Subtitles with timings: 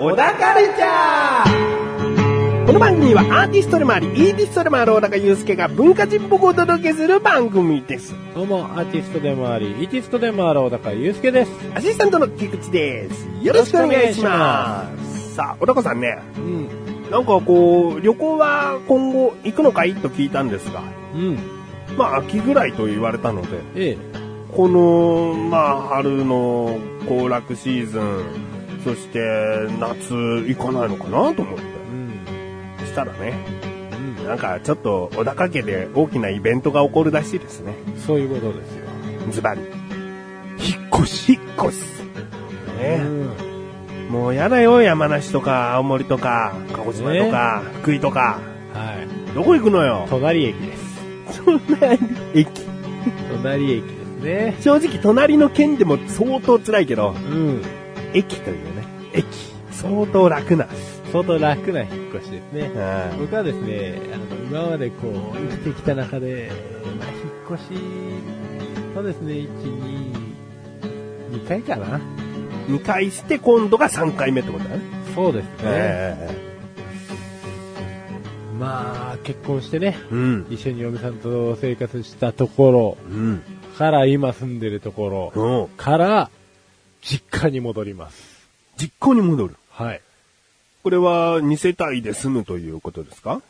[0.00, 8.14] 小高レチャーこの番組はアーティストでもあり、イーティストでもある小高祐介が文化人っぽくお届けする番組です。
[8.34, 11.50] どうも、アーティストでもあり、イーティストでもある小高祐介です。
[11.74, 13.28] アシスタントの菊池です。
[13.42, 15.34] よろしくお願いします。
[15.34, 17.10] さあ、小高さんね、うん。
[17.10, 20.82] なんかこう、旅行は今後行くのかいと聞いたんですが、
[21.14, 21.38] うん。
[21.98, 23.98] まあ秋ぐらいと言われたので、ええ。
[24.56, 29.20] この、まあ春の行楽シーズン、そして
[29.78, 31.62] 夏行かないのかなと思って。
[32.80, 32.86] うん。
[32.86, 33.34] したらね、
[34.18, 34.26] うん。
[34.26, 37.74] なんかちょっと小高家で大きなイベントが起こるらしいですね。
[38.06, 38.86] そういうことですよ。
[39.30, 39.60] ズバリ。
[39.60, 41.32] 引っ越し。
[41.34, 41.82] 引っ越し。
[42.78, 44.10] ね、うん。
[44.10, 48.40] もうやだよ、山梨とか青森とか、鹿児島とか、福井とか。
[48.72, 49.34] はい。
[49.34, 50.06] どこ行くのよ？
[50.08, 51.02] 隣駅です。
[51.44, 51.98] 隣
[52.34, 52.48] 駅。
[53.32, 54.56] 隣駅ですね。
[54.60, 57.62] 正直隣の県でも相当辛いけど、うん。
[58.14, 58.84] 駅というね。
[59.12, 59.26] 駅。
[59.72, 60.66] 相当楽な。
[61.12, 62.70] 相当楽な引っ越しですね。
[63.12, 64.24] うん僕はですね、あの、
[64.60, 66.50] 今までこう、生きてきた中で、
[66.98, 67.80] まあ、引っ越し、
[68.94, 69.48] そうですね、1、
[71.32, 72.00] 2、2回かな。
[72.68, 74.80] 2回して今度が3回目ってことだね。
[75.14, 75.50] そうですね。
[75.64, 76.50] え
[78.58, 80.46] まあ、結婚してね、えうん。
[80.50, 83.36] 一緒に嫁さんと生活したとこうん。
[83.38, 83.42] ろ
[83.78, 85.76] から今住んでるところうん。
[85.76, 86.30] から
[87.02, 88.16] 実家に戻ります。
[88.76, 89.56] 実家に戻る。
[89.70, 90.00] はい。
[90.82, 93.42] これは2世帯で住むということですか？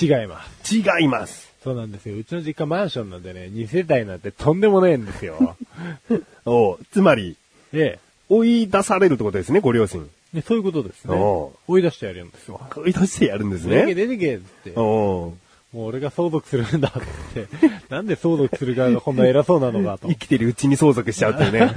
[0.00, 0.76] 違います。
[0.76, 1.50] 違います。
[1.64, 2.16] そうなんですよ。
[2.16, 5.56] うちの実家マンションなんでね、2世帯なんてとんでもねえんですよ。
[6.46, 7.36] おうつまり、
[7.72, 10.08] え追い出されるってことですね、ご両親。
[10.32, 10.36] え。
[10.38, 11.14] ね、そういうことですね。
[11.16, 12.60] お追い出してやるんですよ。
[12.76, 13.94] 追い出してやるんです出てけね。
[13.94, 14.80] 出てけっつって。
[14.80, 15.34] お
[15.72, 17.46] もう俺が相続するんだって。
[17.88, 20.14] なんで相続する側がこんな偉そうなのかと生。
[20.16, 21.72] きてるうちに相続しちゃうっていうね。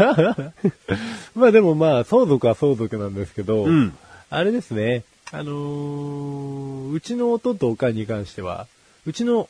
[1.35, 3.93] まあでもまあ、相続は相続なんですけど、うん
[4.29, 8.67] あれですね、あのーうちの弟とおかんに関しては、
[9.05, 9.47] うちの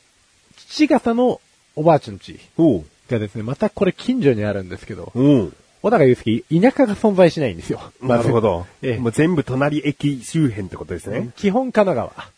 [0.56, 1.40] 父方の
[1.74, 2.38] おばあちゃんち
[3.10, 5.12] がですね、またこれ近所にあるんですけど、
[5.82, 7.80] 小高祐介、田舎が存在しないんですよ。
[8.02, 8.66] なるほど。
[8.82, 11.30] ええもう全部隣駅周辺ってことですね。
[11.36, 12.30] 基本神奈川。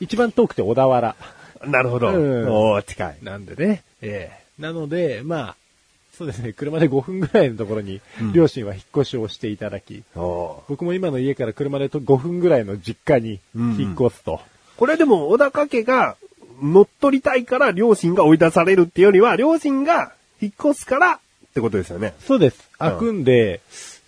[0.00, 1.16] 一番遠くて小田原。
[1.64, 2.08] なるほど。
[2.10, 3.18] うんおー近い。
[3.22, 3.82] なんでね。
[4.02, 5.56] ええなので、まあ、
[6.16, 14.40] そうですね、車で5分ぐらいのところにうん、両親は引っ越しをしていただき、おう僕も今の家から車でと5分ぐらいの実家に引っ越すと。
[14.76, 16.16] これでも、小高家が
[16.62, 21.18] 乗っ取りたいから両親が追い出されるっていうよりは、両親が引っ越すからっ
[21.52, 22.14] てことですよね。
[22.20, 22.70] そうです。
[22.78, 23.60] 開くんで、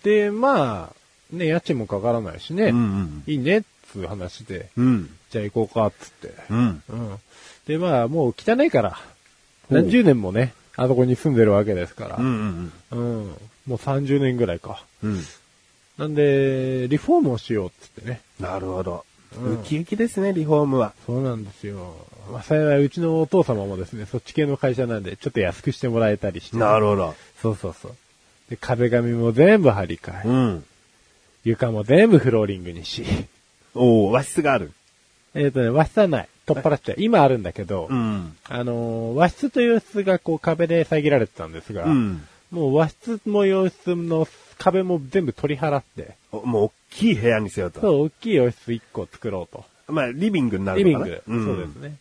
[0.03, 5.09] で、まあ、ね、家賃もかからないしね、んいいね、っつう話で、うん。
[5.29, 6.33] じゃあ行こうか、っつって。
[6.49, 6.83] うん。
[6.89, 7.17] うん。
[7.67, 8.99] で、まあ、もう汚いから、
[9.69, 12.71] 何十年もね、あそこに住んでるわけですから、うん。
[12.91, 12.99] うん。
[12.99, 13.27] うん。
[13.65, 14.83] もう30年ぐらいか。
[15.03, 15.21] うん。
[15.97, 18.21] なんで、リフォームをしようっつってね。
[18.39, 19.05] なるほど。
[19.35, 20.93] うんウキウキですね、リフォームは。
[21.05, 21.95] そうなんですよ。
[22.31, 26.57] まあ、幸いうちのお父様もですね、そっち系の会社なんで、ちょっと安くしてもらえたりして。
[26.57, 27.15] なるほど。
[27.41, 27.95] そうそうそう。
[28.49, 30.65] で、壁紙も全部張り替え、うん。
[31.43, 33.03] 床も全部フローリングにし。
[33.77, 34.71] おお和室がある。
[35.33, 36.29] えっ、とね、和室はない。
[36.45, 36.95] 取っ払っちゃう。
[36.99, 38.35] 今あるんだけど、ん。
[38.47, 42.27] あのー和室と洋室がこう壁で遮られてたんですが、うん。
[42.51, 44.27] もう和室も洋室の
[44.57, 47.81] 壁も全部取り払って、おもう大きい部屋にしようと。
[47.81, 49.65] そう、大きい洋室1個作ろうと。
[49.91, 51.97] まあ、リビングになるのかなリビング、んそうですね。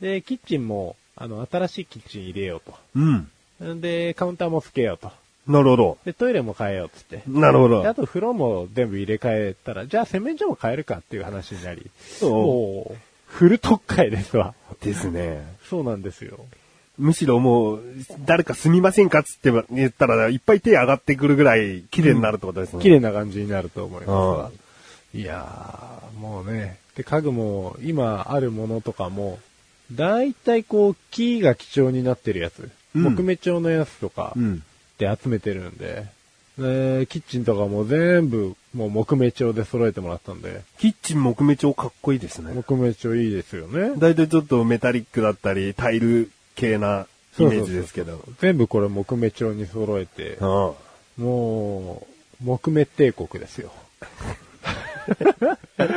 [0.00, 3.28] で、キッチンも、あの、新しいキッチン入れよううん。
[3.58, 3.74] と。
[3.76, 5.10] で、カウンターもつけようと。
[5.46, 5.98] なるほど。
[6.04, 7.22] で、トイレも変えようっつって。
[7.26, 7.88] なるほどで。
[7.88, 11.90] あと風呂も全部入れ替えたら、じゃあ洗面所も変えるかっていう話になり。
[12.18, 14.54] そうフル特会ですわ。
[14.80, 15.44] ですね。
[15.68, 16.38] そうなんですよ。
[16.98, 17.82] むしろもう、
[18.24, 22.82] 誰か住みませんかっつって言ったら、いっぱい手上がってくるぐらい綺麗になるってことですね。
[22.82, 24.50] 綺麗な感じになると思いま
[25.12, 25.18] す。
[25.18, 26.78] いやー、もうね。
[26.96, 29.40] で、家具も、今あるものとかも、
[29.92, 32.70] だいたいこう、木が貴重になってるやつ。
[32.94, 34.62] うん木目調のやつとか、うん。
[34.98, 36.06] で集めてるんで、
[36.58, 42.52] でキッチンとかも全部、もう木目調で揃えてもらったんで、キッチン木目調かっこいいですね。
[42.54, 43.98] 木目調いいですよね。
[43.98, 47.06] だいたいちょっとメタリックだったり、タイル系な
[47.38, 48.24] イメージですけど。
[48.38, 50.72] 全部これ木目調に揃えて、あ
[51.16, 52.06] も
[52.40, 53.72] う、木目帝国ですよ。
[55.78, 55.96] あ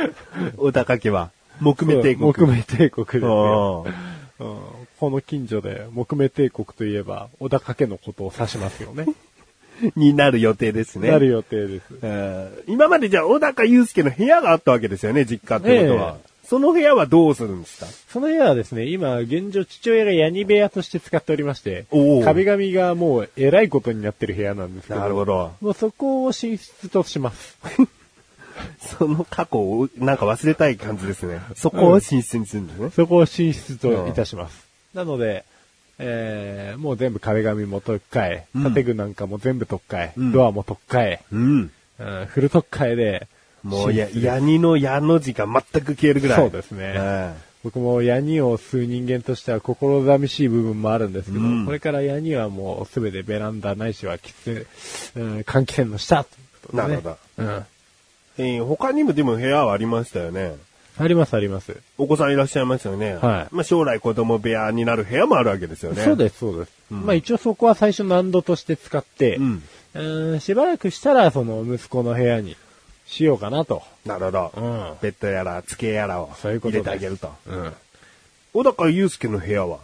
[0.56, 1.30] 小高家は、
[1.60, 2.32] 木目帝国。
[2.32, 3.86] そう木目帝国ですよ。
[4.98, 9.06] この近所で木目帝国といえば、小高家のことを指しますよね。
[9.94, 11.08] になる予定ですね。
[11.10, 11.84] なる予定です。
[12.02, 16.16] えー今までじゃあ、小高祐介の部屋があったわけですよね、実家ってことは。
[16.44, 17.86] その部屋はどうするんですか？
[18.08, 21.84] その部屋はですね、今、現状父親がヤニ部屋として使っておりまして
[22.24, 25.52] 壁紙がもう偉いことになってる部屋なんですけど、なるほど。
[25.60, 27.58] もうそこを寝室とします。
[28.98, 31.40] その過去をなんか忘れたい感じですね。
[31.54, 32.90] そこを寝室にするんですね。
[32.96, 34.67] そこを寝室といたします。
[34.94, 35.44] なので、
[35.98, 38.02] えー、もう全部壁紙も取っ
[38.54, 41.70] うん建具なんかも全部取っうんドアも取っうん。
[41.98, 43.28] うん、フル取っ替えで、
[43.64, 46.38] もうや、ヤニの矢の字が全く消えるぐらい。
[46.38, 54.66] そうですねえ僕もヤニを吸う人間としては心寂しい部分もあるんですけど、うんこれからヤニはもうすべてベランダないしは喫
[55.14, 56.26] 煙、うん、換気扇の下ね。
[56.72, 57.18] なるほど。
[57.38, 57.66] うん。
[58.38, 60.54] ええー他にもでも部屋はありましたよね。
[60.98, 61.76] ありますあります。
[61.96, 63.14] お子さんいらっしゃいますよね。
[63.14, 66.02] はいまあ将来子供部屋になる部屋もあるわけですよね。
[66.02, 66.72] そうです、そうです。
[66.90, 69.62] うんまあ一応そこは最初難度として使って、うん。
[69.94, 72.56] うんしばらくしたらその息子の部屋に
[73.06, 73.82] しようかなと。
[74.04, 74.52] なるほど。
[74.56, 77.32] うんベッドやら、机やらを入そういうことですれてあげると。
[77.46, 77.72] うん。
[78.52, 79.78] 小高祐介の部屋は？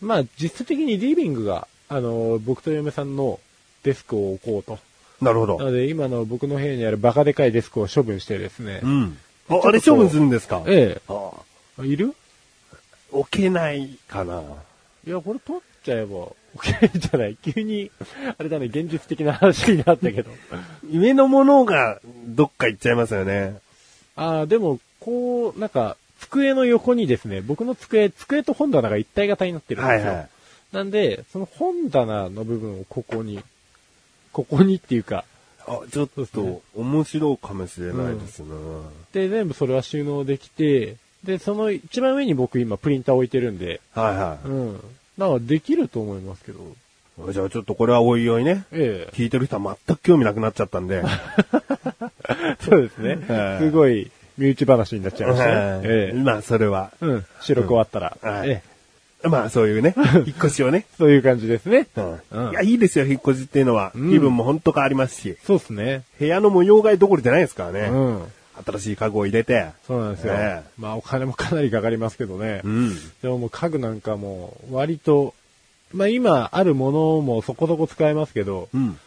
[0.00, 3.38] まあ実質的にリビングが、あの、僕と嫁さんの
[3.82, 4.78] デスクを置こうと。
[5.20, 5.58] なるほど。
[5.58, 8.80] なので今の僕の部屋にあるバカでかいデスクを処分してですね。
[8.82, 9.18] うん。
[9.48, 10.62] ああれ処分するんですか？
[10.66, 11.30] えあ
[11.80, 11.86] え。
[11.86, 12.14] いる？
[13.12, 14.42] 置けないかな。
[15.06, 17.36] いや、これ取っちゃえば、OK じゃない。
[17.36, 17.90] 急に、
[18.38, 20.30] あれだね、現実的な話になったけど。
[20.90, 23.58] 上のものがどっか行っちゃいますよね。
[24.16, 30.08] ああ、でも、こう、なんか、机の横にですね、僕の机、机と本棚が一体型になってるんですよ。
[30.08, 30.28] はいはい
[30.72, 33.40] なんで、その本棚の部分をここに、
[34.32, 35.24] ここにっていうか、
[35.66, 38.48] あ、ちょっと面白いかもしれないですね。
[39.12, 44.74] で、全部それは収納できて、で、その一番上に僕今プリンター置いてるんで、はいはうん。
[45.18, 46.60] だからできると思いますけど、
[47.30, 47.32] い。
[47.32, 48.64] じゃあちょっとこれはおいおいね。
[48.72, 49.16] ええ。
[49.16, 51.02] 聞いてる人は全く興味なくなっちゃったんで。
[52.60, 53.56] そうですねは。
[53.56, 55.80] いすごい、身内話になっちゃいましたね。
[55.84, 56.16] ええ。
[56.16, 56.92] まあそれは。
[57.00, 57.24] うん。
[57.40, 58.73] 収録終わったら、はいええ。
[59.28, 59.94] まあそういうね、
[60.26, 60.86] 引っ越しをね。
[60.98, 61.86] そういう感じですね。
[61.96, 63.92] うんうんいや、いいですよ、引っ越しっていうのは。
[63.94, 65.36] うん気分も本当変わりますし。
[65.44, 66.02] そうですね。
[66.18, 67.88] 部屋の模様替えどころじゃないですからね。
[67.90, 68.22] うん。
[68.64, 69.66] 新しい家具を入れて。
[69.86, 70.34] そうなんですよ。
[70.34, 72.60] ええまあお金もかなりかかりますけどね。
[72.64, 72.94] うん。
[73.22, 75.34] でももう家具なんかも割と、
[75.92, 78.98] まあ今あるものもそこそこ使えますけど、うん。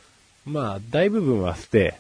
[0.46, 1.96] まあ大部分は捨て、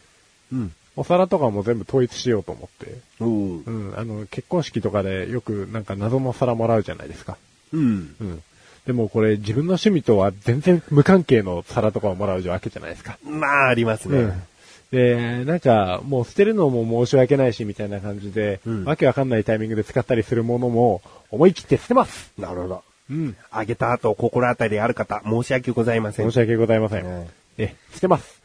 [0.51, 0.71] うん。
[0.95, 2.95] お皿とかも全部統一しようと思って。
[3.19, 3.91] うんう。
[3.91, 7.37] ん、あの、結婚式とかでよくなんか謎の皿もらうじゃないですか。
[7.73, 8.15] うん。
[8.19, 8.43] うん。
[8.85, 13.17] でもこれ自分の趣味とは全然無関係の皿とかをもらうわけじゃないですか。
[13.25, 14.17] まあ、ありますね。
[14.17, 14.43] うん。
[14.91, 22.83] で、なんか、もう捨てるのも申し訳ないし、みたいな感じで、うんわけわかんないタイミングで使ったりするものも、思い切って捨てますなるほど。
[23.09, 23.35] うん。
[23.51, 26.27] あげた後、心当たりある方、申し訳ございません。
[26.27, 27.05] 申し訳ございません。
[27.05, 27.27] え
[27.57, 28.41] え、捨てます。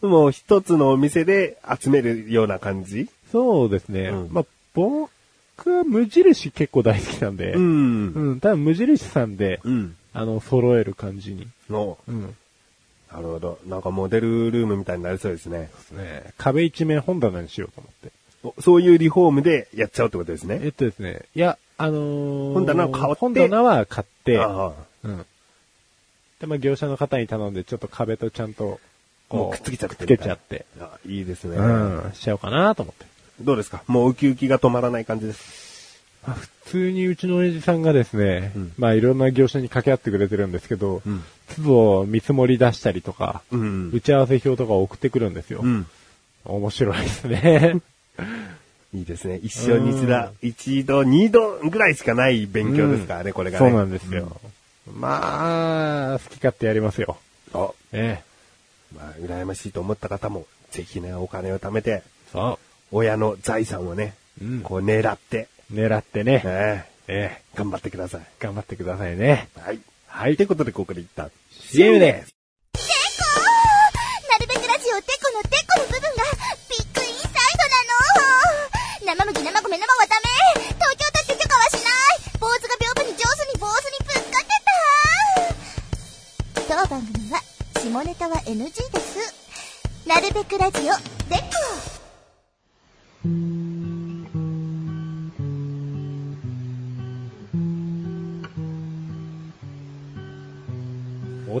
[0.00, 3.08] もう一つのお店で集めるような感じ？
[3.32, 4.08] そうですね。
[4.08, 4.44] うんまあ、
[4.74, 5.10] 僕
[5.66, 7.58] は無印結構大好きなんで、う。
[7.58, 9.96] うんん、多分無印さんで、うん。
[10.14, 11.46] あの、揃える感じに。
[11.70, 12.36] の、うん。
[13.12, 13.58] なるほど。
[13.66, 15.58] なんかモデルルームみたいになりそうですね。
[15.60, 16.32] ですね。
[16.36, 18.18] 壁一面本棚にしようと思って。
[18.44, 20.60] おそういうリフォームでやっちゃうってことですね。
[20.62, 24.72] えっとですね、いや、あのー本棚を買って本棚は買って、あ
[25.02, 25.26] うん。
[26.40, 28.80] で、まあ、業者の方に頼んで、ちょっと壁とちゃんと、
[29.30, 31.56] もうくっつけちゃってくっつけちゃって、ああいいですね。
[31.56, 33.06] うん、しちゃおうかなと思って。
[33.40, 33.82] どうですか？
[33.86, 36.02] もうウキウキが止まらない感じです。
[36.26, 41.22] まあ普通にうちの親父さんがですね、うんまあいろんな業者に掛け合ってくれてるんですけど、うん
[41.56, 45.60] 都度見積もり出したりとか、うん打ち合わせ表とか送ってくるんですよ。
[45.62, 45.86] うん。
[46.44, 47.76] 面白いですね。
[48.94, 49.38] いいですね。
[49.42, 53.68] 一生に一度、一度、二度ぐらいしかない勉強ですからね、これがね。
[53.68, 54.40] そうなんですよ。
[54.94, 57.18] まあ、好き勝手やりますよ。
[57.52, 58.96] あ、ええ。
[58.96, 62.02] まあ、羨ましいと思った方も、ぜひね、お金を貯めて、
[62.32, 62.58] そ
[62.90, 65.74] 親の財産をね、うんこう狙って、う。
[65.74, 67.42] 狙ってね、ね、ええ。
[67.54, 68.22] 頑張ってください。
[68.38, 69.48] 頑張ってくださいね。
[69.60, 69.80] はい。
[70.06, 70.36] はい。
[70.36, 72.34] ということで、ここで一旦、CM です。
[72.78, 76.22] なるべくラジオテコのテコの部分が
[76.70, 84.46] ビッグインサイドなの生麦生米生はダメ東京だって許可はしない坊主が屏風に上手に坊主にぶつかっ
[86.54, 87.42] てた当番組は
[87.80, 89.34] 下ネタは NG です
[90.06, 91.97] なるべくラジオテコ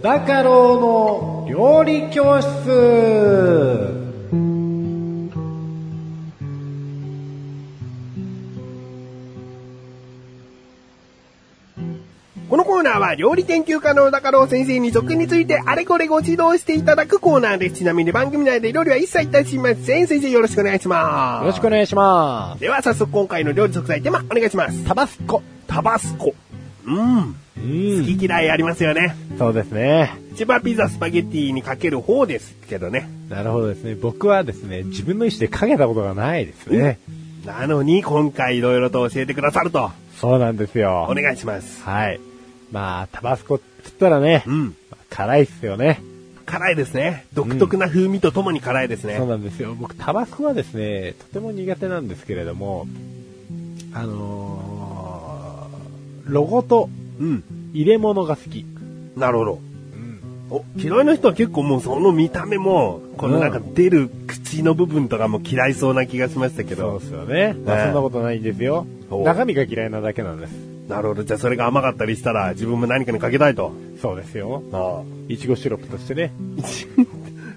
[0.00, 3.97] 高郎の料理教室。
[13.08, 17.76] は料理研究家の小高郎先生に食についてあれこれご指導していただくコーナーです。
[17.76, 20.06] ちなみに番組内で料理は一切いたしません。
[20.06, 21.42] 先生よろしくお願いします。
[21.42, 22.60] よろしくお願いします。
[22.60, 24.84] では早速今回の料理食材テーマお願いします。
[24.84, 25.42] タバスコ。
[25.66, 26.34] タバスコ。
[26.84, 27.18] うん。
[27.30, 29.16] う好き嫌いありますよね。
[29.38, 30.12] そうですね。
[30.36, 33.08] 千葉ピザスパゲッティにかける方ですけどね。
[33.30, 33.94] なるほどですね。
[33.94, 36.98] 僕はですね、自分の意思でかけたことがないですね。
[37.46, 39.90] なのに今回いろいろと教えてくださると。
[40.20, 41.06] そうなんですよ。
[41.08, 41.82] お願いします。
[41.84, 42.20] はい。
[42.70, 44.64] まあ、タバスコって言ったらね、うん。
[44.90, 46.02] まあ辛いっすよね。
[46.46, 47.26] 辛いですね。
[47.34, 49.16] 独特な風味とともに辛いですね。
[49.16, 49.74] そうなんですよ。
[49.74, 52.86] 僕、タバスコはですね、とても苦手なんですけれども、
[53.92, 54.88] あのー
[56.28, 57.42] ロゴとうん。
[57.72, 58.64] 入れ物が好き。
[59.16, 59.60] なるほど。
[59.94, 60.20] うん。
[60.50, 66.92] お、嫌いな人は結構もうその見た目も、このなんか出る口の部分とかも嫌いそうな気がしましたけど。
[66.92, 67.56] そうですよね。
[67.64, 68.86] まあ、ねそんなことないんですよ。
[69.10, 70.77] お中身が嫌いなだけなんです。
[70.88, 71.22] なるほど。
[71.22, 73.72] じゃあそれが甘かったりしたら自分も何かにかけたいと。
[74.00, 74.62] そうですよ。
[74.72, 76.32] あいちごシロップとしてね。
[76.60, 76.62] あ。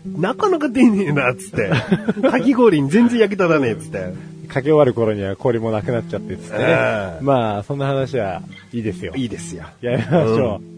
[0.19, 1.69] なかなか出ねえな、つって。
[2.29, 4.13] かき氷に全然焼き立たねえ、つって。
[4.47, 6.65] かけ終わる頃には氷もなくなっちゃってっつってね。
[6.67, 8.41] ええまあ、そんな話は
[8.73, 9.13] いいですよ。
[9.15, 9.63] いいですよ。
[9.79, 10.71] やりましょう。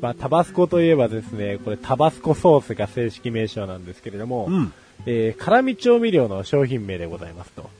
[0.00, 4.72] まあ、タバスコといえばですね、これタバスコソースが正式名称なんですけれども、うん
[5.06, 7.70] えー辛味調味料の商品名でございますと。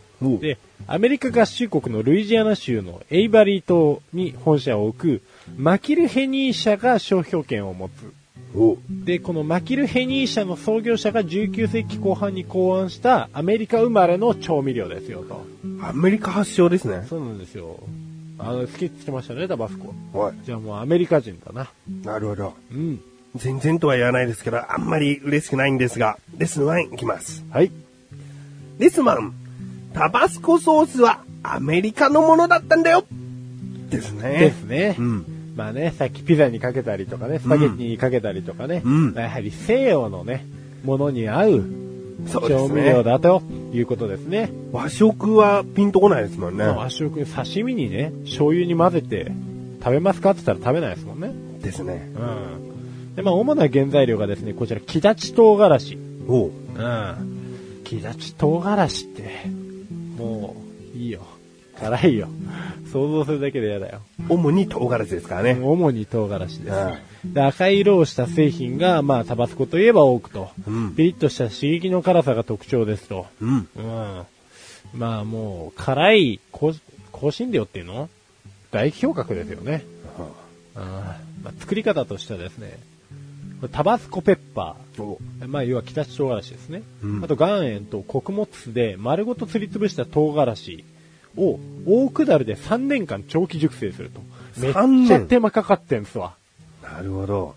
[0.40, 5.22] で、アメリカ合衆国のルイジアナ州のエイバリー島に本社を置く
[5.56, 7.92] マキルヘニー社が商標権を持つ。
[9.04, 15.44] で、このマキルヘニー社の創業者が19世紀後半に考案したアメリカ生まれの調味料ですよと。
[15.80, 17.06] アメリカ発祥ですね。
[17.08, 17.80] そうなんですよ。
[18.38, 19.94] あの、好きって言ってましたね、タバスコ。
[20.18, 20.34] はい。
[20.44, 21.70] じゃあもうアメリカ人だな。
[22.04, 22.54] なるほど。
[22.72, 23.00] うん。
[23.36, 27.44] 全然とは言わないですけど、あんまり嬉しくないんですが、レッスン1いきます。
[27.50, 27.70] はい。
[28.78, 29.32] レッスン1、
[29.94, 33.04] タバスコソースはアメリカのものだったんだよ
[33.90, 34.38] ですね。
[34.38, 34.96] ですね。
[34.98, 35.26] うん。
[35.56, 40.46] まあね、さっきピザにかけたりとかね、スパゲッティにかけたりとかね、うんやはり西洋のね、
[40.84, 41.64] ものに合う
[42.26, 44.50] そうですね調味料だということですね。
[44.72, 46.64] 和食はピンとこないですもんね。
[46.64, 49.32] まあ和食、刺身にね、醤油に混ぜて
[49.82, 51.32] 食べますかって言ったら食べないですもんね。
[51.62, 52.10] ですね。
[52.14, 52.18] う
[53.10, 53.14] ん。
[53.16, 55.98] で、まあ主な原材料がですね、こちら、木立唐辛子。
[56.28, 56.50] おう。
[56.76, 57.82] うん。
[57.84, 59.30] 木立唐辛子って、
[60.22, 60.56] も
[60.94, 61.26] う、いいよ。
[61.78, 62.28] 辛いよ。
[62.92, 64.02] 想像するだけで嫌だよ。
[64.28, 65.58] 主に唐辛子ですからね。
[65.60, 67.34] 主に唐辛子です。
[67.34, 73.26] で赤い色をした製品が、まあ、タバスコといえば多くと、うんピリッとした刺激の辛さが特徴ですと。
[73.40, 73.68] うん。
[73.76, 74.26] うん。
[74.94, 76.72] まあ、もう、辛い香
[77.12, 78.10] 香辛料っていうの？
[78.70, 79.84] 大表格ですよね。
[80.76, 82.78] うんまあ、作り方としてはですね、
[83.72, 84.76] タバスコペッパ。
[85.46, 86.82] まあ、要は北唐辛子ですね。
[87.02, 90.84] うんあと、岩塩と穀物酢で丸ごとすりつぶした唐辛子
[91.36, 94.20] を大下るで3年間長期熟成すると。
[94.58, 96.34] めっ3年ちゃ手間かかってんすわ。
[96.82, 97.54] なるほど。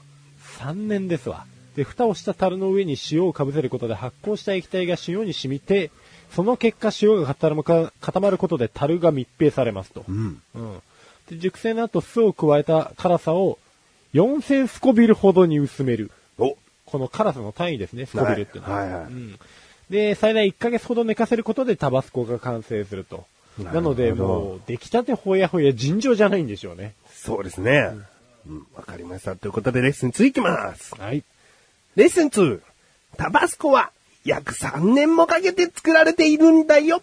[0.60, 1.46] 3年ですわ。
[1.76, 5.92] で、蓋をした樽の上に塩をかぶせることで発酵した液体が塩に染みて、
[6.32, 10.06] その結果塩が固まることで樽が密閉されますと。
[10.08, 10.42] うん。
[10.56, 10.82] うん。
[11.30, 13.60] で、熟成の後酢を加えた辛さを
[14.14, 16.12] 4000スコビルほどに薄める。
[16.88, 18.76] おこの辛さの単位ですね、スコビルってのは。
[18.76, 19.40] はいはいはいうん。
[19.90, 23.26] で、最大1ヶ月ほど寝かせることでタバスコが完成すると。
[23.60, 26.94] なので、もう、出来たてほやほや尋常じゃないんでしょうね。
[27.14, 27.92] そうですね。
[28.48, 29.36] うん、わかりました。
[29.36, 30.94] ということでレッスン2いきます。
[30.96, 31.24] はい。
[31.96, 32.60] レッスン2。
[33.18, 33.92] タバスコは
[34.26, 37.02] 約3年もかけて作られているんだよ。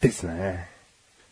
[0.00, 0.68] ですね。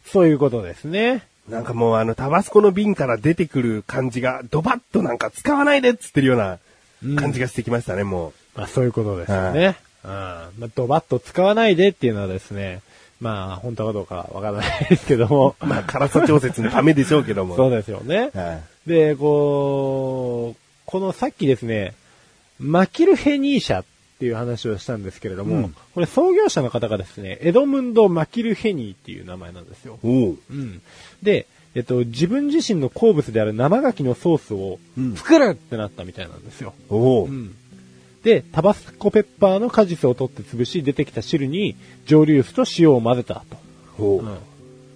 [0.07, 1.27] そういうことですね。
[1.49, 6.59] なんかもうあのタバスコの瓶から出てくる感じがドバッとなんか使わないでっつってるような
[7.17, 9.77] 感じがしてきましたね、もまあそういうことですよね。
[10.05, 10.11] うん。
[10.11, 12.83] まあドバッと使わないでっていうのはですね、
[13.21, 15.57] まあ本当かどうかわからないですけども。
[15.61, 15.67] う。
[15.67, 17.57] まあ辛さ調節のためでしょうけども。
[17.57, 18.31] そうですよね。
[18.35, 18.89] はい。
[18.89, 21.95] で、こう、このさっきですね、
[22.59, 23.85] マキルヘニー社っ
[24.19, 29.99] ていう話をしたんですけれども、うんこれ創業者の方がですね、エドムンド・マキルヘニーっていう名前なんですよ。
[30.03, 30.83] うん。
[31.23, 36.75] で、えっと、自分自身の好物である生牡蠣のソースをうん作るってなったみたいなんですよ。
[36.89, 37.29] おう。
[37.29, 37.55] うん。
[38.23, 43.57] で、タバスコペッパーの果実を取って潰し、出てきた汁に蒸留酒と塩を混ぜたと。
[44.03, 44.23] おう。
[44.25, 44.39] うん。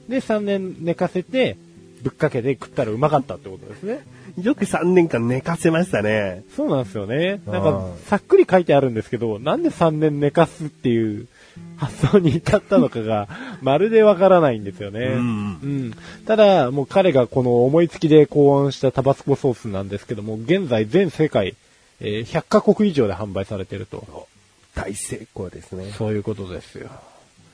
[0.09, 1.57] で、3年寝かせて、
[2.03, 4.05] ぶっかけて食ったらうまかったってことですね。
[4.43, 6.43] よく3年間寝かせましたね。
[6.57, 7.41] そうなんですよね。
[7.47, 11.29] なんあか、さっくり書いてあるんですけど、なんで3年寝かすっていう
[11.77, 13.29] 発想に至ったのかが、
[13.61, 15.01] まるでわからないんですよね。
[15.01, 15.95] うんうん
[16.27, 21.57] ただ、もう彼がこの思いつきで考案したタバスコソースなんですけども、現在全世界、
[22.01, 24.29] えー100カ国以上で販売されていると。
[24.75, 25.93] 大成功ですね。
[25.97, 26.89] そういうことですよ。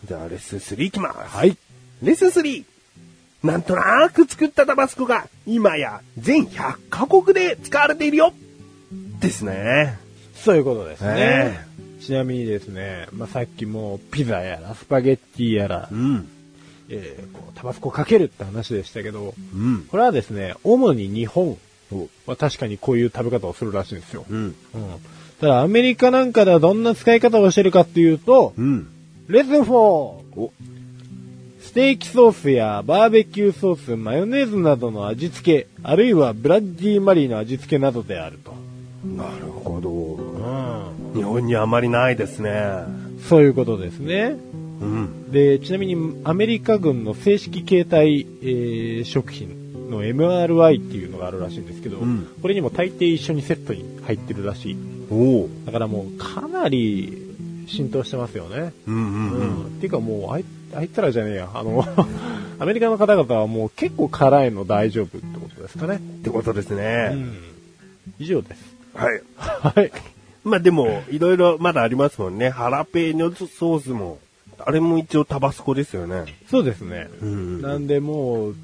[0.05, 1.19] じゃあレッスン3いきます。
[1.37, 1.57] はい。
[2.03, 2.65] レッスン 3!
[3.43, 8.33] なんとなく作ったタバスコが今や全100カ国で使われているよ
[9.21, 9.99] ですね。
[10.35, 11.15] そういうことですね。
[11.17, 11.68] え
[12.01, 16.29] ちなみにですね、まあ、さっきもピザやらスパゲッティやら、うん。
[16.91, 19.87] えーこうタバスコかけるって話でしたけど、うん。
[19.91, 21.59] これはですね、主に日本
[22.27, 24.25] は確かにこういう食べ方をするらしいんですよ。
[24.31, 24.45] うん。
[24.45, 24.55] うん。
[25.41, 28.89] ただアメリカなんかではどんな使い方をしてるかっていうと、うん。
[29.29, 29.73] レッスン 4!
[29.75, 30.53] お、
[31.61, 38.55] ステーキソースやバーベキューソース、マヨネーズなどの味付け、あるいはブラッディーマリーの味付けなどであると。
[39.05, 40.08] なるほど。
[41.19, 41.25] うん。
[41.25, 42.51] 日本にあまりないですね。
[43.29, 44.37] そういうことですね。
[44.81, 45.31] うん。
[45.33, 54.77] で、ちなみにアメリカ軍の正式形態、えー食品の MRI っていうのがあるらしいんですけど、うんこれにも大抵一緒にセットに入ってるらしい。
[55.11, 55.49] おお。
[55.67, 58.73] だからもうかなり浸透してますよね。
[58.87, 59.41] うんうんうん。
[59.41, 59.67] うん。
[59.67, 60.45] っていうかもうあい、
[60.75, 61.51] あいつらじゃねえや。
[61.55, 61.85] あの、
[62.61, 65.97] アメリカの方々はもう結構辛いの大丈夫ってことですかね。
[65.97, 67.09] ってことですうね。
[67.15, 67.35] ん。
[68.19, 68.75] 以上です。
[68.95, 69.23] はい。
[69.37, 69.91] はい。
[70.45, 72.51] まあでも、いろいろまだありますもんね。
[72.51, 74.19] ハラペーニョソースも。
[74.59, 76.25] あれも一応タバスコですよね。
[76.51, 77.09] そうですね。
[77.23, 78.57] うんなんでもう、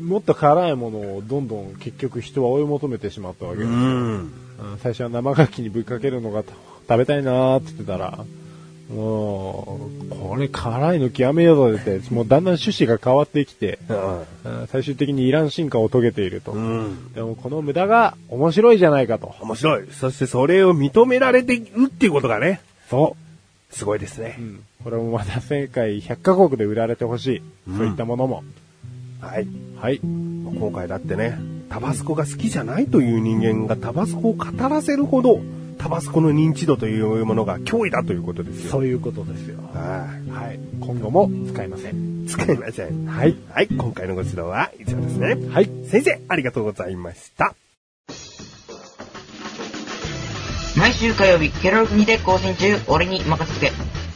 [0.00, 3.70] もっと辛いものをどんどん結局人は追い求めてしまったわけです。
[3.70, 3.76] うん。
[3.76, 4.32] うん
[4.82, 6.42] 最初は生牡蠣にぶっかけるのが
[6.88, 8.24] 食べたいなーって言ってたら、
[8.90, 16.52] もう、これ辛いの極めようとって、もうだんだん趣旨が変わってきて、うん最終的にイラン進化を遂げていると。
[16.52, 17.12] うん。
[17.12, 19.34] でもこの無駄が面白いじゃないかと。
[19.40, 19.88] 面白い。
[19.92, 22.60] そしてそれを認められているっていうことがね、
[22.90, 23.16] そ
[23.70, 24.42] すごいですねう。
[24.42, 24.44] う。
[24.44, 24.64] ん。
[24.84, 27.42] これもまた世界100カ国で売られてほしい。
[27.68, 28.42] うんそういったものも。
[29.20, 29.46] はい。
[29.80, 30.00] はい。
[30.02, 31.38] 今回だってね、
[31.70, 35.40] タバスコが好きじゃないという人間がタバスコを語らせるほど、
[35.82, 38.70] タバスコの認知度というものが脅威だということですよ。
[38.70, 39.58] そういうことですよ。
[39.74, 40.60] ははい。
[40.80, 42.24] 今後も使いません。
[42.24, 42.28] い。
[42.28, 43.04] 使いません。
[43.06, 43.36] はい。
[43.52, 43.66] はい。
[43.66, 45.36] 今回のご指導は以上ですね。
[45.50, 45.68] はい。
[45.88, 47.56] 先生、ありがとうございました。
[50.76, 53.72] 毎週火曜日、ケロログにて更新中、俺に任せてけ。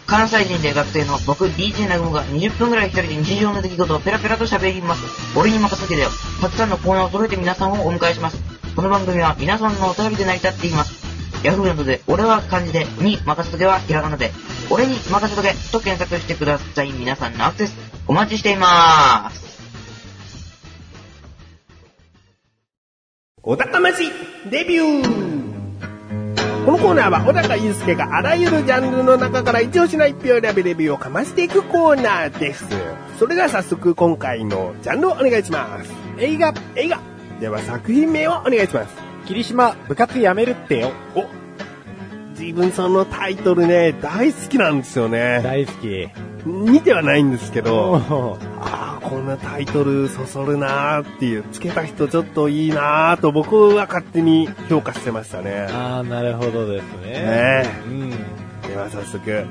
[0.06, 5.02] 関西人で学生の僕、DJ なぐもが20分くらい一人で日常の出来事をペラペラと喋ります。
[5.36, 6.10] 俺に任せてけだよ。
[6.40, 8.40] たくさんのコーナーを揃えて皆さんをお迎えします。
[8.76, 11.05] この番組は皆さんのお便りで成り立っています。
[11.42, 14.32] ヤフーなどで、俺は漢字で、に任せとけはひらがなで、
[14.70, 16.92] 俺に任せとけと検索してください。
[16.92, 19.46] 皆さんのアクセス、お待ちしていまーす。
[23.42, 24.10] お高まし
[24.50, 25.46] デビュー
[26.66, 32.66] このコーナーは小高祐介があらゆるジャンルの中から一押しの一票選びレビューをかましていくコーナーです。
[33.20, 35.92] それでは早速今回のジャンルをお願いします。
[36.18, 36.98] 映画、映画。
[37.38, 39.05] では作品名をお願いします。
[39.26, 40.92] 霧島、部活やめるってよ。
[41.14, 41.24] お
[42.38, 45.40] 自分そのタイトルね、大好きなんですよね。
[45.42, 46.08] 大好き。
[46.44, 55.66] 見てはないんですけど、おああ、こんなタイトルそそるなーっていう、つけた人ちょっといいなーと僕は勝手に評価してましたね。
[55.70, 57.10] ああ、なるほどですね。
[57.10, 58.10] ねうん。
[58.10, 59.44] では早速、はい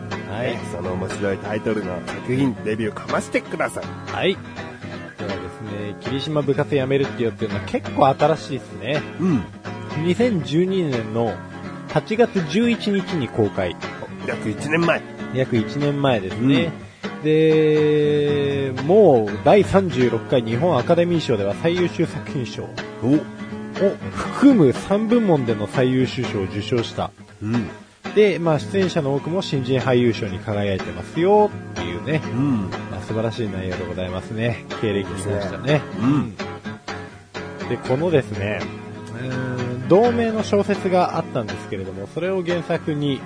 [0.52, 3.84] ねその面白いタイトルの作品、デビューかましてください。
[4.12, 4.38] はい。
[5.56, 9.02] ですね、霧島部活やめるってよっていうのは結構新しいですね。
[9.20, 9.44] うん。
[10.06, 11.34] 2012年の
[11.90, 13.76] 8月11日に公開。
[14.28, 15.02] 約1年前。
[15.34, 16.72] 約1年前ですね。
[17.24, 22.68] で、もう第36回日本アカデミー賞では最優秀作品賞を
[23.82, 27.12] お含む3部門での最優秀賞を受賞した。
[27.42, 27.68] うん。
[28.16, 32.22] で、まあ出演者の多くも新人俳優賞に輝いてますよっていうね。
[32.24, 32.70] うん。
[32.92, 34.66] まあ、素晴らしい内容でございますね。
[34.82, 35.82] 経歴にましたね。
[36.00, 36.36] うん。
[37.70, 38.60] で、このですね、
[39.14, 43.22] うーん同名の小説があったんですけれども、それを原作に、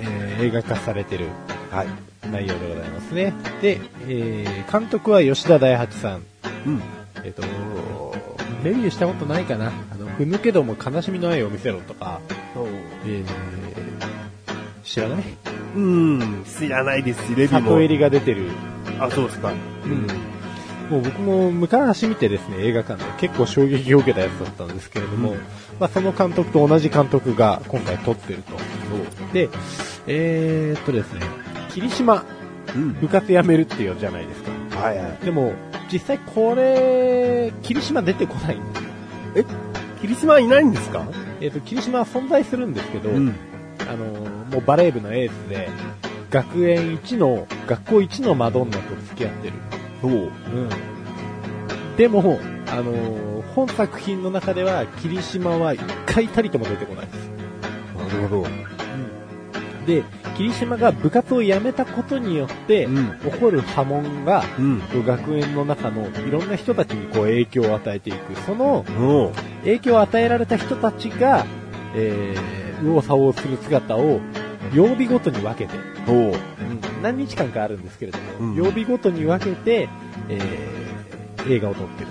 [0.00, 1.28] えー映画化されてる
[1.70, 1.86] はい。
[2.30, 3.32] 内容でございますね。
[3.62, 6.22] で、えー監督は吉田大八さん。
[6.66, 6.82] うん。
[7.24, 7.42] えっ、と、
[8.62, 9.72] レビューしたことないかな。
[9.90, 12.20] あの、ふぬけども悲しみの愛を見せろとか、
[13.06, 13.26] えー
[14.84, 15.24] 知らない？
[15.74, 16.44] うん。
[16.44, 17.70] 知らないですし、レビューも。
[17.70, 18.50] 里襟が出てる。
[18.98, 19.52] あ、そうですか。
[19.84, 20.06] うん。
[20.90, 25.38] もう僕も昔見てですね、映画館で結構衝撃を受けたやつだったんですけれども、うん
[25.80, 28.52] まあその監督と同じ監督が今回撮ってると。
[29.32, 29.48] で、
[30.06, 31.20] えー、っとですね、
[31.70, 32.24] 霧島
[32.74, 32.94] うん。
[32.94, 34.80] 部活やめるっていうじゃないですか。
[34.80, 35.24] はいはい。
[35.24, 35.52] でも、
[35.92, 38.88] 実際これ、霧島出てこないんですよ。
[39.36, 39.44] え？
[40.00, 41.06] 霧島いないんですか？
[41.40, 43.34] えーっと、霧島は存在するんですけど、ん。
[43.80, 45.68] あのー、もうバレー部のエースで、
[46.30, 49.54] 学園一の、学校一のマドンナと付き合ってる。
[50.02, 50.12] そう。
[50.12, 50.30] うん。
[51.96, 52.38] でも、
[52.70, 57.30] あのー本作品の中では、霧島は一回たりとも出てこないです。
[57.96, 58.46] なるほど。
[59.86, 60.04] で、
[60.36, 64.82] 霧島が部活を辞めたことによって、うん起こる波紋が、うん。
[65.06, 68.34] 学園の中のいろんな人たちにこう影響を与えていく。
[68.42, 71.46] そのおう影響を与えられた人たちが、
[71.94, 74.20] えー、右往左往する姿を
[74.72, 75.74] 曜日ごとに分けて、
[76.08, 76.34] おううん
[77.02, 79.88] 何日間かあるんですけれども、うん曜日ごとに分けて、
[80.28, 82.06] えー、映画を撮ってる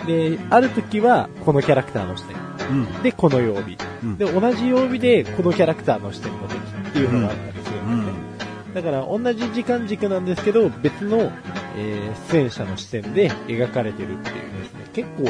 [0.00, 0.06] と。
[0.06, 2.36] で、ある時はこのキャラクターの視点。
[2.70, 3.02] うん。
[3.02, 3.76] で、この曜日。
[4.02, 8.28] うんで、同じ曜日でこのキャラクターの視点の時っていうのがあったりするんですね。
[8.74, 11.32] だから同じ時間軸なんですけど、別の、
[11.76, 15.24] えー出演者の視点で描かれてるっていうですね、結構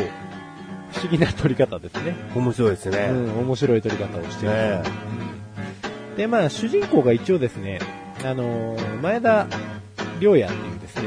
[0.93, 2.17] 不思議な撮り方ですね。
[2.35, 3.09] 面白いですね。
[3.11, 4.53] うん、面白い撮り方をしてる。
[4.53, 4.83] ね
[6.19, 7.79] で、まあ、主人公が一応ですね、
[8.25, 9.47] あのー前田
[10.19, 11.03] 良也っていうですね、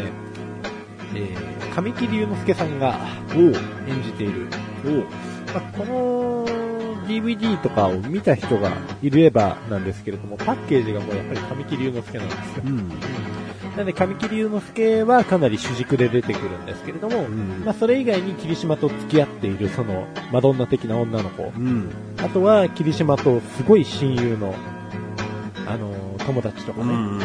[1.16, 2.98] えー、神木隆之介さんが
[3.36, 4.48] 演じている、
[5.54, 6.46] まあ、この
[7.08, 8.72] DVD とかを見た人が
[9.02, 12.64] いればなんですけれども、パッケージがもうやっぱり神木隆之介なんですよ。
[12.66, 12.90] うん。
[13.76, 21.92] なんで神木隆之介はかなり主軸で出てくるんですけれども、んまあそれ以外に霧島と付き合っているそのマドンナ的な女の子、うん。
[22.18, 24.56] あとは霧島とすごい親友の、
[25.72, 27.12] あのー友達とかね、うん。
[27.14, 27.20] うん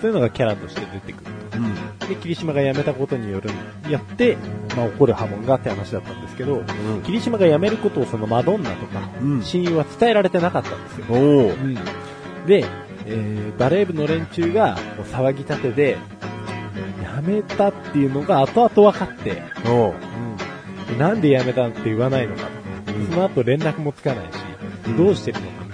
[0.00, 1.74] そういうのがキャラとして出てくるうん。
[1.98, 2.06] と。
[2.06, 3.50] で、霧島が辞めたことによる、
[3.90, 4.36] やって、
[4.76, 6.62] まあ起こる波紋がって話だったんですけど、
[7.04, 9.42] 霧島が辞めることをそのマドンナとか、うん。
[9.42, 11.06] 親友は伝えられてなかったんですよ。
[12.46, 12.64] で、
[13.06, 14.76] えーバレー部の連中が
[15.12, 15.96] 騒ぎ立てで、
[17.22, 19.42] 辞めたっていうのが後々分かって、
[20.98, 22.42] なんで辞めたって言わないのか
[22.88, 23.06] うん。
[23.08, 24.36] その後連絡もつかないし、
[24.88, 24.96] うん。
[24.96, 25.65] どうしてるのか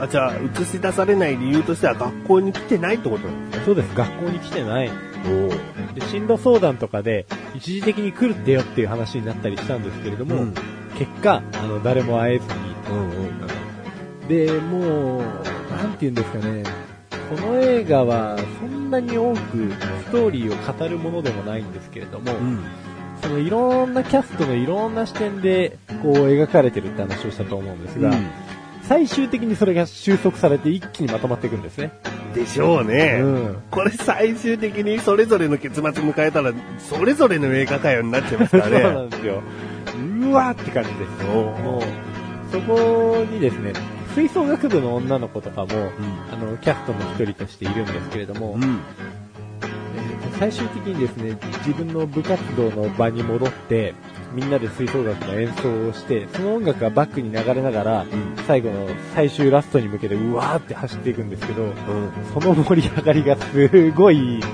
[0.00, 3.26] あ、じゃあ、映し出されない理由としては学校に来てないってこと？
[3.28, 4.90] なんですじで、そうです、学校に来てない。
[5.94, 10.54] で、進路相談とかで、一時的に来るってよっていう話になったりしたんですけれども、うん。
[10.98, 12.52] 結果、あの、誰も会えずに、
[12.90, 13.14] うんう
[14.24, 14.28] ん。
[14.28, 15.20] で、もう、
[15.74, 16.62] なんて言うんですかね、
[17.40, 19.72] この映画はそんなに多く
[20.04, 22.60] ストーリーを語るものでもないんですけれども、うん。
[23.22, 28.12] そのいろんなキャストのいろんな視点でこう描かれてるって話をしたと思うんですが、
[28.88, 31.92] 最終的にそれが収束されて一気にまとまっていくんですね。
[32.34, 33.18] でしょうね。
[33.20, 33.62] うん。
[33.70, 38.84] これ最終的にそれぞれの結末迎えたら、それぞれの映画かよになっちゃいますそうからね。
[38.94, 39.42] なんですよ。
[40.20, 41.24] うわーって感じです。
[41.24, 43.72] もう、そこにですね、
[44.14, 45.68] 吹奏楽部の女の子とかも、
[46.32, 48.62] あの、キャストの一人としているんですけれども、うん。
[48.62, 53.94] え最終的にですね、自分の部活動の場に戻って、
[54.32, 58.06] みんなで吹奏楽の演奏をして、その音楽がバックに流れながら、
[58.46, 61.72] 最後の最終ラストに向けてうわーって走っていくんですけど、うん。
[62.34, 64.50] その盛り上がりがすごいいいです。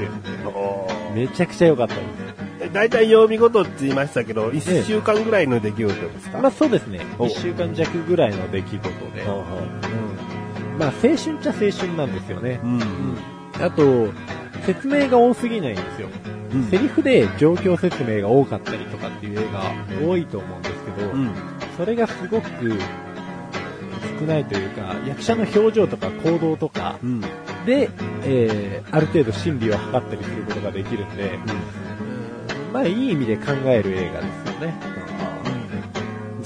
[1.14, 2.72] めちゃくちゃ良かったです。
[2.72, 12.60] 大体曜日ごとって言いましたけど、1週間ぐらいの出来事ですか、まあそうですね、お1週間弱ぐらいの出来事で、ほうんまあ青春っちゃ青春なんですよね。
[12.62, 12.82] ううん。
[13.60, 14.08] あと、
[14.64, 16.08] 説明が多すぎないんですよ。
[16.26, 16.32] うん
[16.70, 21.30] セリフで状況説明が多かったりとかっていう映画多いと思うんですけど、うん。
[21.78, 22.50] それがすごく
[24.20, 27.20] 少ないというか、役者の表情とか行動とかうん。
[27.64, 27.88] で、
[28.24, 31.92] えー、ある程度心理を測ったりすることができるんで、うん
[32.72, 34.91] まあいい意味で考える映画ですよね。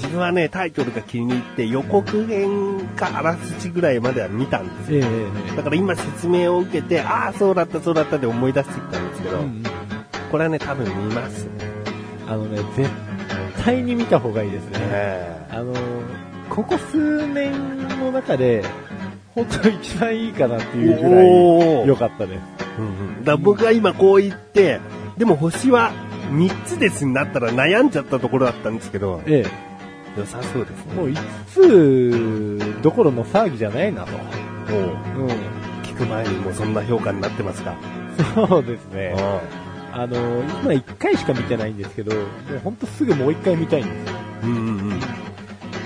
[0.07, 5.01] 自分はね、タイトルが気に入って予告編かあらすじぐらいまでは見たんですよ。
[5.05, 9.63] ええだから今説明を受けて、ああ、そうだった、そうだったで思い出してきたんですけど、うんうん
[10.31, 11.51] これはね、多分見ますね。
[12.27, 12.91] あのね、絶
[13.65, 14.79] 対に見た方がいいですね。
[14.81, 15.73] えあの、
[16.51, 17.53] ここ数年
[18.01, 18.65] の中で、
[19.37, 22.41] 本当に一番いいかなっていうぐらい良かったです。
[22.79, 22.89] うんう
[23.21, 24.81] んだ僕が今こう言って、
[25.17, 25.93] でも星は
[26.33, 29.45] 3つですになったら悩んじゃったところだったんですけど、え
[30.17, 30.95] 良さそうですえ、ね。
[30.97, 31.19] もう5
[32.79, 34.13] つどころの騒ぎじゃないなと。
[34.13, 35.29] もううん。
[35.83, 37.77] 聞く前にもうそんな評価になってますか。
[38.35, 39.15] そうですね。
[39.93, 40.17] あの、
[40.63, 42.27] 今1回しか見てないんですけど、もう
[42.65, 44.17] 本当すぐもう1回見たいんですよ。
[44.45, 45.01] うんうんうん。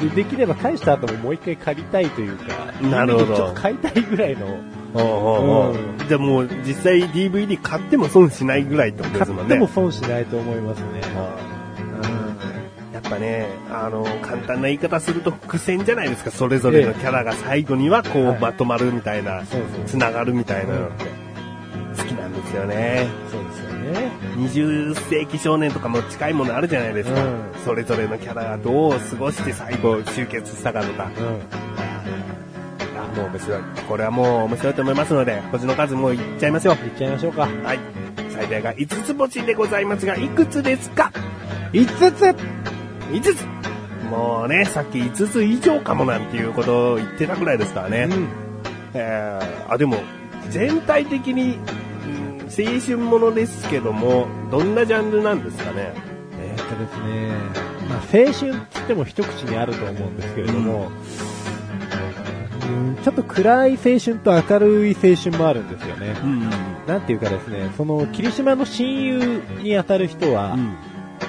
[0.00, 4.46] でできれば返した後ももう1回借りたいというか、なるほどちょっと買いたいぐらいの、
[4.94, 9.48] おうおうおううんじゃあもう実際 DVD 買っても損しないぐらいってことですもんね。
[9.48, 11.00] 買っても損しないと思いますね。
[11.00, 11.59] やっ
[13.10, 16.30] ぱね、あの、簡単な言い方すると伏線じゃないですか。
[16.30, 19.42] それぞれのキャラが最後にはこはいうまとまるみたいな、
[19.86, 21.04] つながるみたいなのって
[21.98, 23.06] 好きなんですよね。
[23.30, 24.12] そうですよね。
[24.38, 27.24] 20世紀少年とかも近いものあるじゃないですか。
[27.24, 31.10] うんそれぞれのキャラがどう過ごして最後集結したかとか。
[31.18, 31.40] うん。
[32.98, 33.60] あもう面白い。
[33.86, 36.74] これはもう面白いと思いますので、星の数もういっちゃいましょう。
[36.76, 37.42] いっちゃいましょうか。
[37.42, 37.78] はい。
[38.30, 41.12] 最大が5つ星でございますが、いくつですか
[41.72, 42.34] ？5つ
[43.12, 43.44] ?5 つ
[44.10, 48.08] もうね、さっき5つ以上かもなんていうことを言ってたぐらいですからね。
[48.10, 48.28] うん。
[48.94, 49.98] えー、あ、でも、
[50.48, 55.92] 全体的に、うん青春ものですけども、どんなジャンルなんですかね？
[56.40, 57.28] えーっとですね、
[57.88, 60.90] まあ、青春って言っても一口にあると思うんですけれども、
[62.68, 66.16] うんちょっと暗い青春と明るい青春もあるんですよね。
[66.22, 66.50] うん。
[66.88, 70.74] なんていうかですね、その、霧島の親友に当たる人は、うん。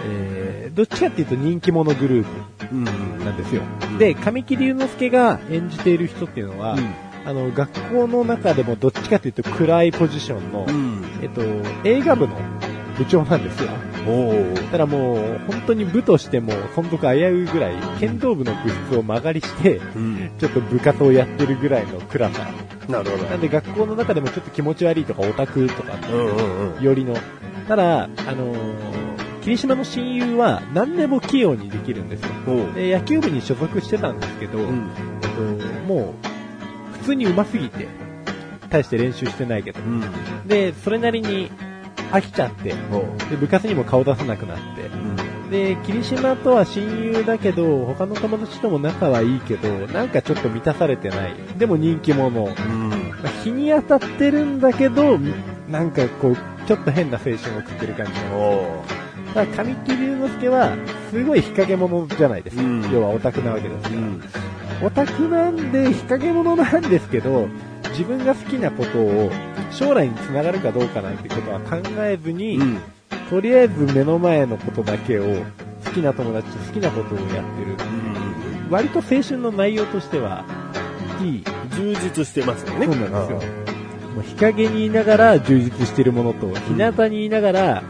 [0.05, 2.25] えーどっちかっていうと人気者グルー
[2.71, 2.85] うん。
[2.85, 3.61] プなんですよ。
[3.91, 6.77] うんで、神木隆之介が演じている人っていうのは、
[7.25, 11.03] あの、学校の中でもどっちかっていうと暗いポジションの、うん。
[11.21, 11.41] えっと、
[11.83, 12.35] 映画部の
[12.97, 13.69] 部長なんですよ。
[14.55, 20.31] だからもう、本当に部としても存続危ういぐらい、剣道部の部室を曲がりして、うん。
[20.39, 22.47] ちょっと部活をやってるぐらいの暗さ。
[22.87, 23.23] なるほど。
[23.25, 26.83] なんで学校の中でもちょっと気持ち悪いとかオタクとか、うんうんうん。
[26.83, 27.15] よりの。
[27.67, 29.00] ただ、あのー
[29.41, 32.29] 霧島の親友は何でも器用にできるんですよ。
[32.73, 34.89] で、野球部に所属してたんですけど、うん。
[35.21, 36.13] えっと、も
[36.93, 37.87] う、普通に上手すぎて、
[38.69, 39.79] 大して練習してないけど。
[39.79, 40.03] うん。
[40.47, 41.51] で、それなりに
[42.11, 42.69] 飽きちゃって、
[43.29, 45.49] で、部活にも顔出さなくなって、うん。
[45.49, 51.35] で、霧島とは親友だけど、他の友達とも仲はいいけど、なんかちょっと満たされてない。
[51.57, 52.45] でも人気者。
[52.45, 52.91] まうん。
[53.23, 55.17] あ日に当たってるんだけど、
[55.71, 58.11] なんかこう、ちょっと変な青春を送ってる感じ。
[58.33, 58.83] お
[59.33, 60.75] だから神木隆之介は、
[61.09, 62.63] すごい日陰者じゃないですか。
[62.63, 63.95] うん要はオタクなわけですから。
[63.95, 64.21] うん。
[64.83, 67.47] オタクなんで、日陰者なんですけど、
[67.91, 69.31] 自分が好きなことを
[69.71, 72.79] 将来につながるかどうかなんてことは考えずに、うん。
[73.29, 75.23] とりあえず目の前のことだけを
[75.85, 77.77] 好きな友達と好きなことをやってる。
[78.69, 80.43] 割と青春の内容としては、
[81.21, 81.43] いい。
[81.75, 82.85] 充実してますよね。
[82.85, 83.60] そうなんですよ。
[84.15, 87.83] もう日陰にいながら充実してるものと、日向にいながら、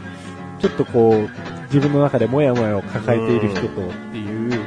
[0.60, 1.28] ちょっとこう、
[1.72, 4.60] 自分の中でモヤモヤを抱えている人とっていう、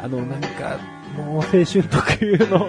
[0.00, 0.78] あの、なんか、
[1.16, 2.68] もう青春特有の、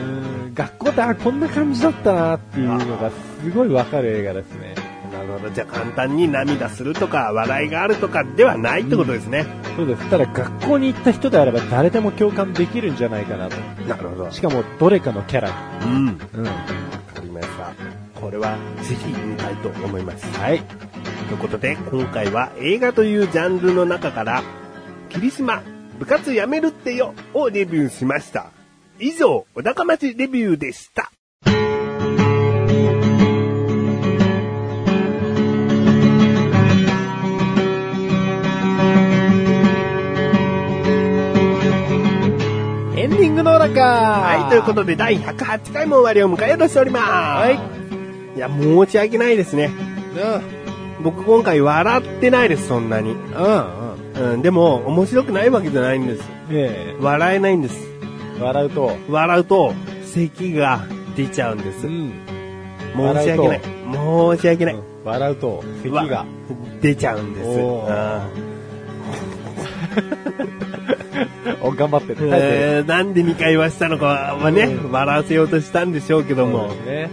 [0.00, 4.74] うん、学校ってあこんな感じだったなっていうのがすごいわかる映画ですね。
[5.12, 5.50] なるほど。
[5.50, 9.46] じゃあ簡単に涙するとか、笑いがあるとかではないってことですね。
[9.76, 10.10] そうです。
[10.10, 13.56] ただ学校に行った人であれば誰でも共感できるんじゃないかなと。
[13.86, 14.30] なるほど。
[14.30, 15.54] しかもどれかのキャラに。
[15.84, 16.06] うん。
[16.06, 16.81] わうん。
[18.20, 20.26] これはぜひ見たいと思います。
[20.38, 20.62] はい。
[21.28, 24.42] ということで、今回は映画というジャンルの中から、
[25.08, 25.62] 霧島、
[25.98, 28.50] 部活やめるってよをレビューしました。
[28.98, 31.10] 以上、小高町レビューでした。
[43.80, 47.04] はい、ということで第108回も終わりを迎えようとしております。
[47.04, 48.36] はい。
[48.36, 49.70] いや、申し訳ないですね。
[51.02, 53.12] 僕今回笑ってないです、そんなに。
[53.12, 53.18] うん。
[54.14, 54.32] うん。
[54.32, 56.28] うん、でも、面白くないわけじゃないんです。
[56.50, 57.76] え笑えないんです。
[58.38, 60.84] え笑うと、笑うと、咳が
[61.16, 61.86] 出ちゃうんです。
[61.86, 62.12] ん。
[62.94, 63.60] 申し訳ない。
[63.60, 64.74] 申し訳ない。
[64.74, 66.26] うん笑うと、咳がわ。
[66.80, 67.48] 出ちゃうんです。
[71.60, 72.30] お 頑張ってる。
[72.30, 77.10] 耐ええーなんで2回はしたのかはね、うん笑わせようとしたんでしょうけども、ね。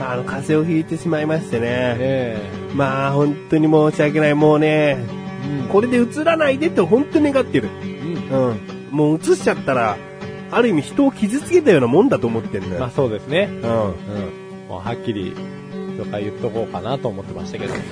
[0.00, 1.66] あの、風邪をひいてしまいましてね。
[1.68, 2.38] え
[2.74, 4.34] まあ、本当に申し訳ない。
[4.34, 5.04] もうね、え
[5.62, 7.68] うんこれで映らないでって本当に願ってる。
[8.30, 8.56] うんうん。
[8.90, 9.96] もう映しちゃったら、
[10.50, 12.80] ある意味人を傷つけたようなもんだと思ってんだよ。
[12.80, 13.48] まあそうですね。
[13.50, 13.58] うん。
[13.60, 13.68] うん。
[14.68, 15.34] もうはっきり、
[15.98, 17.74] とか言っとこうかなと思ってましたけど。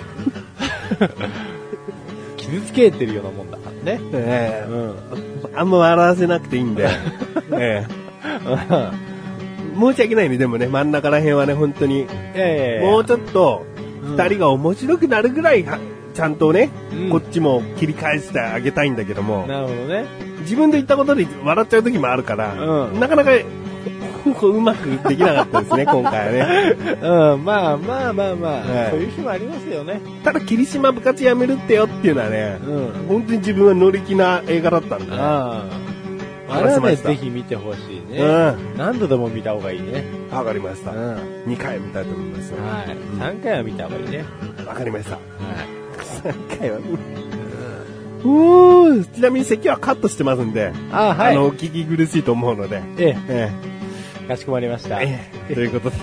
[2.37, 4.01] 傷つけてるようなもんだからね。
[4.13, 4.95] えうん。
[5.45, 6.89] えあんま笑わせなくていいんで。
[7.53, 8.05] ええ
[9.79, 12.07] 申し訳ないね、でもね、真ん中ら辺はね、本当に。
[12.35, 15.79] ええもうちょっと、うん二人が面白くなるぐらいは、
[16.13, 20.05] ちゃんとね、うんこっちも切り返してあげたいんだけども、なるほどね。
[20.41, 23.31] 自分で言ったことで笑っちゃう時もあるから、うんなかなか、
[24.31, 26.77] うまくできなかったですね、 今回はね。
[27.03, 30.01] うん、まあまあまあまあ、はいそういう日もありますよね。
[30.23, 32.93] ただ、霧島部活やめるってよっていうのはね、うん。
[33.09, 35.85] 本当に自分は乗り気な映画だったんだね。
[36.47, 38.19] あれはね、ぜひ見てほしいね。
[38.21, 40.05] う何度でも見た方がいいね。
[40.31, 40.93] わかりました。
[40.93, 41.17] うん。
[41.47, 42.53] 2回見たいと思います。
[42.53, 42.97] はい。
[42.97, 44.25] うん3回は見た方がいいね。
[44.67, 45.13] わかりました。
[45.13, 45.85] はい。
[46.23, 47.25] 3回は見
[48.25, 51.37] うーんちなみに席はカットしてますんで、ああ、はい。
[51.37, 53.53] あの、聞き苦しいと思うので、えええ、
[54.25, 54.99] かしこまりました。
[54.99, 55.97] ということで、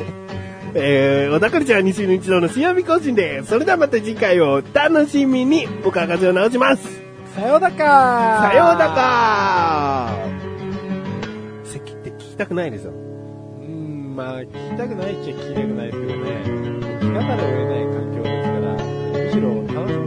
[0.73, 3.49] えー、小田カルチャー2週に一度の水曜日更新です。
[3.49, 7.01] それではまた次回をお楽しみに、僕は風を直します。
[7.35, 10.13] さようだかさようだか
[11.63, 12.91] 席って聞きたくないですよ。
[12.91, 12.93] う
[13.63, 16.31] ん、まあ、聞きたくないっちゃ聞きたくないですけどね。
[16.99, 18.73] 聞かざるを得ない環境ですから、
[19.23, 20.01] むしろ楽し